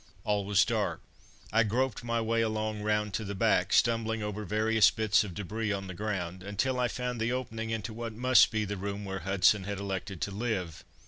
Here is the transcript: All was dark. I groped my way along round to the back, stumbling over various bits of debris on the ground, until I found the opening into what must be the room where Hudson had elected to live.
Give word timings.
All 0.23 0.45
was 0.45 0.65
dark. 0.65 1.03
I 1.53 1.61
groped 1.61 2.03
my 2.03 2.19
way 2.21 2.41
along 2.41 2.81
round 2.81 3.13
to 3.13 3.23
the 3.23 3.35
back, 3.35 3.71
stumbling 3.71 4.23
over 4.23 4.45
various 4.45 4.89
bits 4.89 5.23
of 5.23 5.35
debris 5.35 5.71
on 5.71 5.85
the 5.85 5.93
ground, 5.93 6.41
until 6.41 6.79
I 6.79 6.87
found 6.87 7.21
the 7.21 7.31
opening 7.31 7.69
into 7.69 7.93
what 7.93 8.13
must 8.13 8.49
be 8.49 8.65
the 8.65 8.77
room 8.77 9.05
where 9.05 9.19
Hudson 9.19 9.65
had 9.65 9.77
elected 9.77 10.19
to 10.21 10.31
live. 10.31 10.83